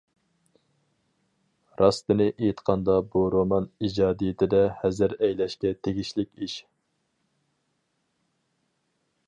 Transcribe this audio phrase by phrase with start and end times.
[1.81, 6.57] راستىنى ئېيتقاندا بۇ رومان ئىجادىيىتىدە ھەزەر ئەيلەشكە تېگىشلىك ئىش.